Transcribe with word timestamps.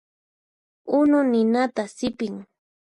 Unu 0.99 1.19
ninata 1.31 1.83
sipin. 1.95 2.35